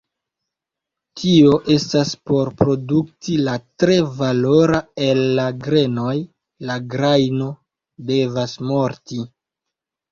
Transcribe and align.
Tio 1.19 1.51
estas, 1.75 2.13
por 2.31 2.51
produkti 2.63 3.37
la 3.49 3.55
tre 3.83 3.99
valora 4.23 4.81
el 5.09 5.23
la 5.43 5.47
grenoj, 5.69 6.19
la 6.73 6.83
grajno 6.97 7.53
devas 8.13 8.61
morti. 8.75 9.25